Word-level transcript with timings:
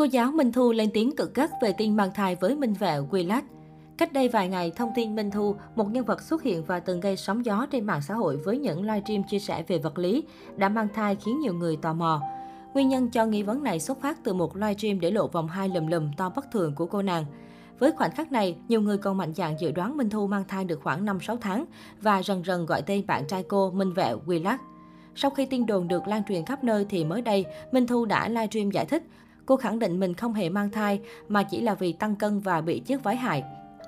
Cô 0.00 0.04
giáo 0.04 0.32
Minh 0.32 0.52
Thu 0.52 0.72
lên 0.72 0.90
tiếng 0.94 1.16
cực 1.16 1.34
gắt 1.34 1.50
về 1.62 1.72
tin 1.72 1.96
mang 1.96 2.10
thai 2.14 2.34
với 2.34 2.56
Minh 2.56 2.72
Vẹo 2.72 3.08
Lách. 3.12 3.44
Cách 3.98 4.12
đây 4.12 4.28
vài 4.28 4.48
ngày, 4.48 4.72
thông 4.76 4.90
tin 4.94 5.14
Minh 5.14 5.30
Thu, 5.30 5.54
một 5.76 5.90
nhân 5.90 6.04
vật 6.04 6.22
xuất 6.22 6.42
hiện 6.42 6.64
và 6.64 6.80
từng 6.80 7.00
gây 7.00 7.16
sóng 7.16 7.44
gió 7.44 7.66
trên 7.70 7.84
mạng 7.84 8.02
xã 8.02 8.14
hội 8.14 8.36
với 8.36 8.58
những 8.58 8.82
livestream 8.82 9.22
chia 9.30 9.38
sẻ 9.38 9.64
về 9.68 9.78
vật 9.78 9.98
lý, 9.98 10.24
đã 10.56 10.68
mang 10.68 10.88
thai 10.94 11.16
khiến 11.16 11.40
nhiều 11.40 11.54
người 11.54 11.76
tò 11.76 11.92
mò. 11.92 12.22
Nguyên 12.74 12.88
nhân 12.88 13.10
cho 13.10 13.26
nghi 13.26 13.42
vấn 13.42 13.62
này 13.62 13.80
xuất 13.80 14.00
phát 14.00 14.24
từ 14.24 14.32
một 14.32 14.56
livestream 14.56 15.00
để 15.00 15.10
lộ 15.10 15.26
vòng 15.26 15.48
hai 15.48 15.68
lùm 15.68 15.86
lùm 15.86 16.12
to 16.16 16.30
bất 16.36 16.50
thường 16.52 16.74
của 16.74 16.86
cô 16.86 17.02
nàng. 17.02 17.24
Với 17.78 17.92
khoảnh 17.92 18.14
khắc 18.14 18.32
này, 18.32 18.56
nhiều 18.68 18.80
người 18.80 18.98
còn 18.98 19.16
mạnh 19.16 19.34
dạn 19.34 19.56
dự 19.60 19.72
đoán 19.72 19.96
Minh 19.96 20.10
Thu 20.10 20.26
mang 20.26 20.44
thai 20.48 20.64
được 20.64 20.80
khoảng 20.82 21.06
5-6 21.06 21.36
tháng 21.36 21.64
và 22.00 22.22
rần 22.22 22.44
rần 22.44 22.66
gọi 22.66 22.82
tên 22.82 23.06
bạn 23.06 23.26
trai 23.28 23.42
cô 23.42 23.70
Minh 23.70 23.92
Vẹo 23.92 24.20
Lắc. 24.26 24.60
Sau 25.14 25.30
khi 25.30 25.46
tin 25.46 25.66
đồn 25.66 25.88
được 25.88 26.08
lan 26.08 26.22
truyền 26.28 26.44
khắp 26.44 26.64
nơi 26.64 26.86
thì 26.88 27.04
mới 27.04 27.22
đây, 27.22 27.44
Minh 27.72 27.86
Thu 27.86 28.04
đã 28.04 28.28
livestream 28.28 28.70
giải 28.70 28.84
thích. 28.84 29.02
Cô 29.50 29.56
khẳng 29.56 29.78
định 29.78 30.00
mình 30.00 30.14
không 30.14 30.32
hề 30.32 30.48
mang 30.48 30.70
thai 30.70 31.00
mà 31.28 31.42
chỉ 31.42 31.60
là 31.60 31.74
vì 31.74 31.92
tăng 31.92 32.16
cân 32.16 32.40
và 32.40 32.60
bị 32.60 32.80
chiếc 32.80 33.02
váy 33.02 33.16
hại. 33.16 33.44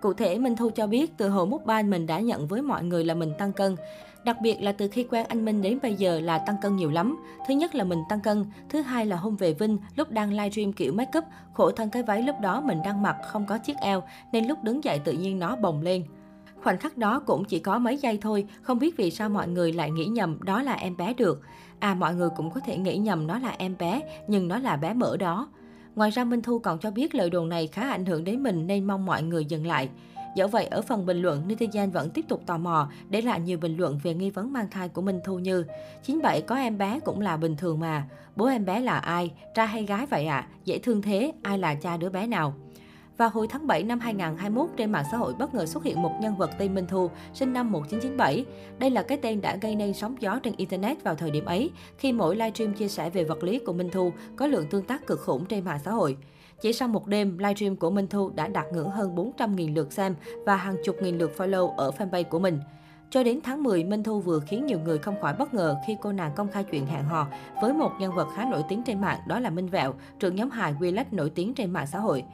Cụ 0.00 0.12
thể, 0.12 0.38
Minh 0.38 0.56
Thu 0.56 0.70
cho 0.70 0.86
biết 0.86 1.16
từ 1.16 1.28
hồi 1.28 1.46
múc 1.46 1.66
ban 1.66 1.90
mình 1.90 2.06
đã 2.06 2.20
nhận 2.20 2.46
với 2.46 2.62
mọi 2.62 2.84
người 2.84 3.04
là 3.04 3.14
mình 3.14 3.32
tăng 3.38 3.52
cân. 3.52 3.76
Đặc 4.24 4.36
biệt 4.42 4.62
là 4.62 4.72
từ 4.72 4.88
khi 4.88 5.04
quen 5.04 5.26
anh 5.28 5.44
Minh 5.44 5.62
đến 5.62 5.78
bây 5.82 5.94
giờ 5.94 6.20
là 6.20 6.38
tăng 6.38 6.56
cân 6.62 6.76
nhiều 6.76 6.90
lắm. 6.90 7.18
Thứ 7.48 7.54
nhất 7.54 7.74
là 7.74 7.84
mình 7.84 7.98
tăng 8.08 8.20
cân, 8.20 8.44
thứ 8.68 8.80
hai 8.80 9.06
là 9.06 9.16
hôm 9.16 9.36
về 9.36 9.52
Vinh, 9.52 9.78
lúc 9.96 10.10
đang 10.10 10.32
livestream 10.32 10.72
kiểu 10.72 10.92
make 10.92 11.18
up, 11.18 11.24
khổ 11.52 11.70
thân 11.70 11.90
cái 11.90 12.02
váy 12.02 12.22
lúc 12.22 12.36
đó 12.40 12.60
mình 12.60 12.78
đang 12.84 13.02
mặc 13.02 13.16
không 13.28 13.46
có 13.46 13.58
chiếc 13.58 13.76
eo, 13.76 14.02
nên 14.32 14.46
lúc 14.46 14.58
đứng 14.62 14.84
dậy 14.84 15.00
tự 15.04 15.12
nhiên 15.12 15.38
nó 15.38 15.56
bồng 15.56 15.82
lên. 15.82 16.04
Khoảnh 16.66 16.78
khắc 16.78 16.98
đó 16.98 17.20
cũng 17.26 17.44
chỉ 17.44 17.58
có 17.58 17.78
mấy 17.78 17.96
giây 17.96 18.18
thôi, 18.22 18.46
không 18.62 18.78
biết 18.78 18.96
vì 18.96 19.10
sao 19.10 19.28
mọi 19.28 19.48
người 19.48 19.72
lại 19.72 19.90
nghĩ 19.90 20.04
nhầm 20.04 20.38
đó 20.42 20.62
là 20.62 20.74
em 20.74 20.96
bé 20.96 21.14
được. 21.14 21.42
À 21.78 21.94
mọi 21.94 22.14
người 22.14 22.28
cũng 22.36 22.50
có 22.50 22.60
thể 22.66 22.76
nghĩ 22.76 22.96
nhầm 22.96 23.26
nó 23.26 23.38
là 23.38 23.54
em 23.58 23.74
bé, 23.78 24.00
nhưng 24.28 24.48
nó 24.48 24.58
là 24.58 24.76
bé 24.76 24.94
mỡ 24.94 25.16
đó. 25.16 25.48
Ngoài 25.94 26.10
ra 26.10 26.24
Minh 26.24 26.42
Thu 26.42 26.58
còn 26.58 26.78
cho 26.78 26.90
biết 26.90 27.14
lời 27.14 27.30
đồn 27.30 27.48
này 27.48 27.66
khá 27.66 27.90
ảnh 27.90 28.06
hưởng 28.06 28.24
đến 28.24 28.42
mình 28.42 28.66
nên 28.66 28.84
mong 28.84 29.06
mọi 29.06 29.22
người 29.22 29.44
dừng 29.44 29.66
lại. 29.66 29.88
Dẫu 30.36 30.48
vậy, 30.48 30.66
ở 30.66 30.82
phần 30.82 31.06
bình 31.06 31.22
luận, 31.22 31.42
netizen 31.48 31.90
vẫn 31.90 32.10
tiếp 32.10 32.24
tục 32.28 32.42
tò 32.46 32.58
mò 32.58 32.88
để 33.08 33.22
lại 33.22 33.40
nhiều 33.40 33.58
bình 33.58 33.76
luận 33.76 34.00
về 34.02 34.14
nghi 34.14 34.30
vấn 34.30 34.52
mang 34.52 34.70
thai 34.70 34.88
của 34.88 35.02
Minh 35.02 35.20
Thu 35.24 35.38
như 35.38 35.64
97 36.02 36.40
có 36.40 36.56
em 36.56 36.78
bé 36.78 37.00
cũng 37.04 37.20
là 37.20 37.36
bình 37.36 37.56
thường 37.56 37.80
mà, 37.80 38.08
bố 38.36 38.46
em 38.46 38.64
bé 38.64 38.80
là 38.80 38.98
ai, 38.98 39.30
trai 39.54 39.66
hay 39.66 39.84
gái 39.84 40.06
vậy 40.06 40.26
ạ, 40.26 40.36
à? 40.36 40.48
dễ 40.64 40.78
thương 40.78 41.02
thế, 41.02 41.32
ai 41.42 41.58
là 41.58 41.74
cha 41.74 41.96
đứa 41.96 42.08
bé 42.08 42.26
nào. 42.26 42.54
Vào 43.16 43.28
hồi 43.28 43.48
tháng 43.48 43.66
7 43.66 43.82
năm 43.82 44.00
2021, 44.00 44.70
trên 44.76 44.92
mạng 44.92 45.04
xã 45.10 45.16
hội 45.16 45.34
bất 45.34 45.54
ngờ 45.54 45.66
xuất 45.66 45.84
hiện 45.84 46.02
một 46.02 46.12
nhân 46.20 46.36
vật 46.36 46.50
tên 46.58 46.74
Minh 46.74 46.86
Thu, 46.86 47.10
sinh 47.34 47.52
năm 47.52 47.72
1997. 47.72 48.44
Đây 48.78 48.90
là 48.90 49.02
cái 49.02 49.18
tên 49.22 49.40
đã 49.40 49.56
gây 49.56 49.74
nên 49.74 49.94
sóng 49.94 50.16
gió 50.20 50.38
trên 50.42 50.54
Internet 50.56 51.04
vào 51.04 51.14
thời 51.14 51.30
điểm 51.30 51.44
ấy, 51.44 51.70
khi 51.98 52.12
mỗi 52.12 52.36
livestream 52.36 52.74
chia 52.74 52.88
sẻ 52.88 53.10
về 53.10 53.24
vật 53.24 53.42
lý 53.42 53.58
của 53.58 53.72
Minh 53.72 53.90
Thu 53.92 54.12
có 54.36 54.46
lượng 54.46 54.66
tương 54.70 54.82
tác 54.82 55.06
cực 55.06 55.20
khủng 55.20 55.44
trên 55.44 55.64
mạng 55.64 55.78
xã 55.84 55.90
hội. 55.90 56.16
Chỉ 56.60 56.72
sau 56.72 56.88
một 56.88 57.06
đêm, 57.06 57.38
livestream 57.38 57.76
của 57.76 57.90
Minh 57.90 58.06
Thu 58.06 58.30
đã 58.30 58.48
đạt 58.48 58.66
ngưỡng 58.72 58.90
hơn 58.90 59.16
400.000 59.16 59.74
lượt 59.74 59.92
xem 59.92 60.14
và 60.46 60.56
hàng 60.56 60.76
chục 60.84 60.96
nghìn 61.02 61.18
lượt 61.18 61.32
follow 61.36 61.68
ở 61.68 61.90
fanpage 61.98 62.24
của 62.24 62.38
mình. 62.38 62.60
Cho 63.10 63.22
đến 63.22 63.40
tháng 63.44 63.62
10, 63.62 63.84
Minh 63.84 64.02
Thu 64.02 64.20
vừa 64.20 64.40
khiến 64.40 64.66
nhiều 64.66 64.78
người 64.80 64.98
không 64.98 65.20
khỏi 65.20 65.34
bất 65.38 65.54
ngờ 65.54 65.76
khi 65.86 65.96
cô 66.02 66.12
nàng 66.12 66.32
công 66.36 66.50
khai 66.50 66.64
chuyện 66.64 66.86
hẹn 66.86 67.04
hò 67.04 67.26
với 67.62 67.72
một 67.72 67.90
nhân 68.00 68.14
vật 68.14 68.28
khá 68.34 68.44
nổi 68.50 68.62
tiếng 68.68 68.82
trên 68.82 69.00
mạng, 69.00 69.18
đó 69.26 69.40
là 69.40 69.50
Minh 69.50 69.68
Vẹo, 69.68 69.94
trưởng 70.18 70.36
nhóm 70.36 70.50
hài 70.50 70.74
Willat 70.74 71.04
nổi 71.10 71.30
tiếng 71.30 71.54
trên 71.54 71.70
mạng 71.70 71.86
xã 71.86 71.98
hội. 71.98 72.24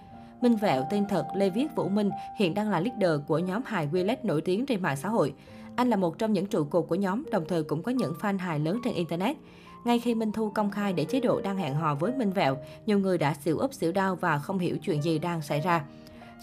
Minh 0.42 0.56
Vẹo 0.56 0.86
tên 0.90 1.06
thật 1.08 1.26
Lê 1.34 1.50
Viết 1.50 1.66
Vũ 1.76 1.88
Minh 1.88 2.10
hiện 2.36 2.54
đang 2.54 2.70
là 2.70 2.80
leader 2.80 3.20
của 3.26 3.38
nhóm 3.38 3.62
hài 3.66 3.88
Willet 3.88 4.16
nổi 4.22 4.40
tiếng 4.40 4.66
trên 4.66 4.82
mạng 4.82 4.96
xã 4.96 5.08
hội. 5.08 5.34
Anh 5.76 5.90
là 5.90 5.96
một 5.96 6.18
trong 6.18 6.32
những 6.32 6.46
trụ 6.46 6.64
cột 6.64 6.86
của 6.88 6.94
nhóm, 6.94 7.24
đồng 7.30 7.44
thời 7.48 7.62
cũng 7.62 7.82
có 7.82 7.92
những 7.92 8.14
fan 8.20 8.38
hài 8.38 8.58
lớn 8.58 8.80
trên 8.84 8.94
Internet. 8.94 9.36
Ngay 9.84 9.98
khi 9.98 10.14
Minh 10.14 10.32
Thu 10.32 10.50
công 10.50 10.70
khai 10.70 10.92
để 10.92 11.04
chế 11.04 11.20
độ 11.20 11.40
đang 11.40 11.56
hẹn 11.56 11.74
hò 11.74 11.94
với 11.94 12.12
Minh 12.12 12.30
Vẹo, 12.30 12.56
nhiều 12.86 12.98
người 12.98 13.18
đã 13.18 13.34
xỉu 13.34 13.58
úp 13.58 13.74
xỉu 13.74 13.92
đau 13.92 14.16
và 14.16 14.38
không 14.38 14.58
hiểu 14.58 14.76
chuyện 14.78 15.02
gì 15.02 15.18
đang 15.18 15.42
xảy 15.42 15.60
ra. 15.60 15.84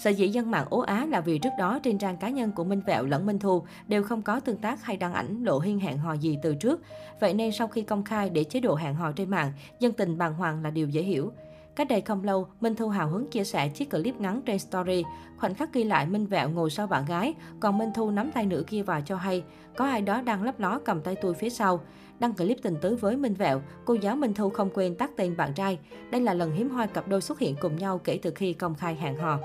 Sở 0.04 0.10
dĩ 0.10 0.28
dân 0.28 0.52
mạng 0.52 0.66
ố 0.70 0.80
á 0.80 1.06
là 1.06 1.22
vì 1.22 1.40
trước 1.40 1.54
đó 1.58 1.80
trên 1.84 1.98
trang 1.98 2.18
cá 2.18 2.30
nhân 2.30 2.52
của 2.52 2.64
Minh 2.64 2.82
Vẹo 2.86 3.06
lẫn 3.06 3.26
Minh 3.26 3.40
Thu 3.40 3.64
đều 3.88 4.04
không 4.04 4.22
có 4.22 4.40
tương 4.40 4.58
tác 4.58 4.84
hay 4.84 4.98
đăng 4.98 5.14
ảnh 5.14 5.44
lộ 5.44 5.60
hiên 5.60 5.80
hẹn 5.80 5.98
hò 5.98 6.14
gì 6.14 6.38
từ 6.44 6.56
trước. 6.56 6.82
Vậy 7.20 7.34
nên 7.34 7.52
sau 7.52 7.68
khi 7.68 7.82
công 7.82 8.04
khai 8.04 8.30
để 8.30 8.44
chế 8.44 8.60
độ 8.60 8.76
hẹn 8.76 8.96
hò 8.96 9.12
trên 9.12 9.30
mạng, 9.30 9.52
dân 9.80 9.94
tình 9.94 10.18
bàng 10.18 10.34
hoàng 10.34 10.64
là 10.64 10.70
điều 10.70 10.90
dễ 10.90 11.02
hiểu. 11.02 11.32
Cách 11.76 11.88
đây 11.88 12.02
không 12.02 12.24
lâu, 12.24 12.48
Minh 12.62 12.76
Thu 12.76 12.90
hào 12.90 13.10
hứng 13.10 13.28
chia 13.28 13.44
sẻ 13.44 13.68
chiếc 13.68 13.92
clip 13.92 14.22
ngắn 14.22 14.42
trên 14.46 14.60
story. 14.60 15.04
Khoảnh 15.38 15.56
khắc 15.56 15.74
ghi 15.74 15.84
lại 15.84 16.06
Minh 16.06 16.26
Vẹo 16.26 16.50
ngồi 16.50 16.70
sau 16.70 16.88
bạn 16.88 17.06
gái, 17.06 17.34
còn 17.60 17.78
Minh 17.78 17.90
Thu 17.96 18.12
nắm 18.12 18.32
tay 18.32 18.46
nữ 18.46 18.64
kia 18.68 18.84
và 18.84 19.02
cho 19.02 19.16
hay, 19.16 19.44
có 19.76 19.86
ai 19.86 20.02
đó 20.02 20.22
đang 20.22 20.44
lấp 20.44 20.60
ló 20.60 20.80
cầm 20.86 21.02
tay 21.02 21.16
tôi 21.22 21.34
phía 21.34 21.50
sau. 21.50 21.82
Đăng 22.20 22.34
clip 22.34 22.58
tình 22.64 22.76
tứ 22.82 22.96
với 22.96 23.18
Minh 23.18 23.34
Vẹo, 23.34 23.62
cô 23.86 23.94
giáo 23.94 24.16
Minh 24.16 24.34
Thu 24.34 24.50
không 24.50 24.70
quên 24.74 24.96
tắt 24.96 25.12
tên 25.18 25.38
bạn 25.38 25.54
trai. 25.54 25.80
Đây 26.12 26.22
là 26.22 26.34
lần 26.34 26.52
hiếm 26.52 26.70
hoi 26.70 26.88
cặp 26.88 27.08
đôi 27.08 27.22
xuất 27.22 27.40
hiện 27.40 27.56
cùng 27.62 27.76
nhau 27.76 27.98
kể 28.04 28.20
từ 28.22 28.32
khi 28.36 28.54
công 28.54 28.76
khai 28.76 28.96
hẹn 28.96 29.18
hò. 29.18 29.40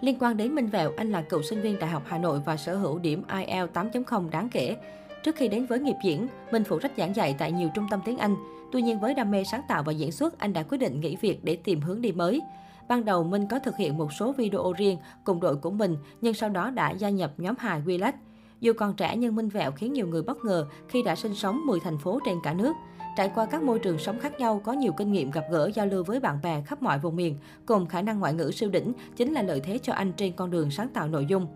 Liên 0.00 0.16
quan 0.20 0.36
đến 0.36 0.54
Minh 0.54 0.66
Vẹo, 0.66 0.92
anh 0.96 1.10
là 1.10 1.22
cựu 1.22 1.42
sinh 1.42 1.60
viên 1.60 1.78
Đại 1.78 1.90
học 1.90 2.02
Hà 2.06 2.18
Nội 2.18 2.40
và 2.44 2.56
sở 2.56 2.76
hữu 2.76 2.98
điểm 2.98 3.22
IELTS 3.28 3.72
8.0 3.72 4.30
đáng 4.30 4.48
kể. 4.48 4.76
Trước 5.24 5.36
khi 5.36 5.48
đến 5.48 5.66
với 5.66 5.80
nghiệp 5.80 5.96
diễn, 6.04 6.26
Minh 6.52 6.64
phụ 6.64 6.78
trách 6.78 6.92
giảng 6.96 7.16
dạy 7.16 7.36
tại 7.38 7.52
nhiều 7.52 7.68
trung 7.74 7.86
tâm 7.90 8.00
tiếng 8.04 8.18
Anh. 8.18 8.36
Tuy 8.72 8.82
nhiên 8.82 9.00
với 9.00 9.14
đam 9.14 9.30
mê 9.30 9.44
sáng 9.44 9.62
tạo 9.68 9.82
và 9.82 9.92
diễn 9.92 10.12
xuất, 10.12 10.38
anh 10.38 10.52
đã 10.52 10.62
quyết 10.62 10.78
định 10.78 11.00
nghỉ 11.00 11.16
việc 11.16 11.44
để 11.44 11.56
tìm 11.56 11.80
hướng 11.80 12.00
đi 12.00 12.12
mới. 12.12 12.40
Ban 12.88 13.04
đầu 13.04 13.24
Minh 13.24 13.46
có 13.50 13.58
thực 13.58 13.76
hiện 13.76 13.98
một 13.98 14.12
số 14.12 14.32
video 14.32 14.72
riêng 14.78 14.98
cùng 15.24 15.40
đội 15.40 15.56
của 15.56 15.70
mình, 15.70 15.96
nhưng 16.20 16.34
sau 16.34 16.48
đó 16.48 16.70
đã 16.70 16.90
gia 16.90 17.10
nhập 17.10 17.32
nhóm 17.36 17.54
hài 17.58 17.82
Willat. 17.82 18.12
Dù 18.60 18.72
còn 18.72 18.94
trẻ 18.94 19.16
nhưng 19.16 19.36
Minh 19.36 19.48
Vẹo 19.48 19.72
khiến 19.72 19.92
nhiều 19.92 20.06
người 20.06 20.22
bất 20.22 20.44
ngờ 20.44 20.66
khi 20.88 21.02
đã 21.02 21.16
sinh 21.16 21.34
sống 21.34 21.66
10 21.66 21.80
thành 21.80 21.98
phố 21.98 22.20
trên 22.24 22.36
cả 22.42 22.54
nước. 22.54 22.72
Trải 23.16 23.30
qua 23.34 23.46
các 23.46 23.62
môi 23.62 23.78
trường 23.78 23.98
sống 23.98 24.18
khác 24.18 24.40
nhau, 24.40 24.60
có 24.64 24.72
nhiều 24.72 24.92
kinh 24.92 25.12
nghiệm 25.12 25.30
gặp 25.30 25.44
gỡ 25.50 25.70
giao 25.74 25.86
lưu 25.86 26.04
với 26.04 26.20
bạn 26.20 26.38
bè 26.42 26.62
khắp 26.66 26.82
mọi 26.82 26.98
vùng 26.98 27.16
miền, 27.16 27.36
cùng 27.66 27.86
khả 27.86 28.02
năng 28.02 28.20
ngoại 28.20 28.34
ngữ 28.34 28.50
siêu 28.50 28.70
đỉnh 28.70 28.92
chính 29.16 29.32
là 29.32 29.42
lợi 29.42 29.60
thế 29.60 29.78
cho 29.82 29.92
anh 29.92 30.12
trên 30.12 30.32
con 30.32 30.50
đường 30.50 30.70
sáng 30.70 30.88
tạo 30.88 31.08
nội 31.08 31.26
dung. 31.26 31.46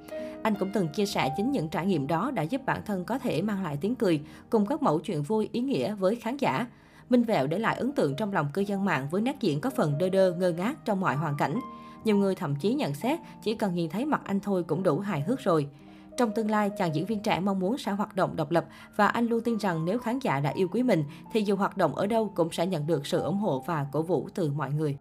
Anh 0.43 0.55
cũng 0.55 0.71
từng 0.75 0.89
chia 0.89 1.07
sẻ 1.07 1.35
chính 1.37 1.53
những 1.53 1.69
trải 1.69 1.87
nghiệm 1.87 2.07
đó 2.07 2.31
đã 2.31 2.43
giúp 2.43 2.61
bản 2.67 2.81
thân 2.87 3.05
có 3.05 3.19
thể 3.19 3.43
mang 3.43 3.63
lại 3.63 3.79
tiếng 3.81 3.95
cười, 3.95 4.21
cùng 4.51 4.67
các 4.67 4.83
mẫu 4.83 4.99
chuyện 4.99 5.23
vui, 5.23 5.49
ý 5.53 5.61
nghĩa 5.61 5.95
với 5.95 6.17
khán 6.17 6.37
giả. 6.37 6.67
Minh 7.11 7.23
Vẹo 7.23 7.47
để 7.47 7.59
lại 7.59 7.77
ấn 7.77 7.93
tượng 7.93 8.17
trong 8.17 8.33
lòng 8.33 8.49
cư 8.55 8.63
dân 8.63 8.85
mạng 8.85 9.07
với 9.11 9.23
nét 9.23 9.37
diễn 9.41 9.61
có 9.61 9.71
phần 9.71 9.99
đơ 9.99 10.09
đơ 10.09 10.33
ngơ 10.33 10.53
ngác 10.53 10.85
trong 10.85 11.01
mọi 11.01 11.17
hoàn 11.17 11.37
cảnh. 11.37 11.61
Nhiều 12.05 12.17
người 12.17 12.35
thậm 12.35 12.57
chí 12.57 12.75
nhận 12.75 12.95
xét 12.95 13.19
chỉ 13.43 13.55
cần 13.55 13.75
nhìn 13.75 13.91
thấy 13.91 14.05
mặt 14.05 14.21
anh 14.25 14.41
thôi 14.41 14.63
cũng 14.63 14.83
đủ 14.83 14.99
hài 14.99 15.21
hước 15.21 15.41
rồi. 15.41 15.69
Trong 16.17 16.33
tương 16.33 16.51
lai, 16.51 16.71
chàng 16.71 16.95
diễn 16.95 17.07
viên 17.07 17.21
trẻ 17.21 17.41
mong 17.41 17.59
muốn 17.59 17.79
sẽ 17.79 17.93
hoạt 17.93 18.17
động 18.17 18.37
độc 18.37 18.51
lập 18.51 18.65
và 18.97 19.07
anh 19.07 19.27
luôn 19.27 19.41
tin 19.41 19.59
rằng 19.59 19.85
nếu 19.85 19.99
khán 19.99 20.19
giả 20.19 20.41
đã 20.41 20.51
yêu 20.51 20.69
quý 20.69 20.83
mình 20.83 21.05
thì 21.33 21.43
dù 21.43 21.57
hoạt 21.57 21.77
động 21.77 21.95
ở 21.95 22.07
đâu 22.07 22.33
cũng 22.35 22.53
sẽ 22.53 22.67
nhận 22.67 22.87
được 22.87 23.07
sự 23.07 23.21
ủng 23.21 23.39
hộ 23.39 23.65
và 23.67 23.87
cổ 23.93 24.03
vũ 24.03 24.29
từ 24.35 24.51
mọi 24.53 24.71
người. 24.71 24.97